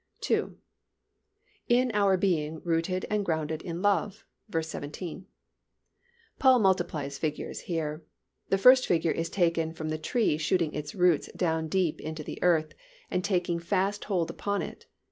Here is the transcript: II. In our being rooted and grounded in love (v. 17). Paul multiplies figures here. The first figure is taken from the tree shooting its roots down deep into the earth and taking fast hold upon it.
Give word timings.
II. 0.31 0.55
In 1.69 1.91
our 1.93 2.17
being 2.17 2.59
rooted 2.63 3.05
and 3.11 3.23
grounded 3.23 3.61
in 3.61 3.83
love 3.83 4.25
(v. 4.49 4.63
17). 4.63 5.27
Paul 6.39 6.57
multiplies 6.57 7.19
figures 7.19 7.59
here. 7.59 8.03
The 8.49 8.57
first 8.57 8.87
figure 8.87 9.11
is 9.11 9.29
taken 9.29 9.73
from 9.73 9.89
the 9.89 9.99
tree 9.99 10.39
shooting 10.39 10.73
its 10.73 10.95
roots 10.95 11.29
down 11.35 11.67
deep 11.67 12.01
into 12.01 12.23
the 12.23 12.41
earth 12.41 12.73
and 13.11 13.23
taking 13.23 13.59
fast 13.59 14.05
hold 14.05 14.31
upon 14.31 14.63
it. 14.63 14.87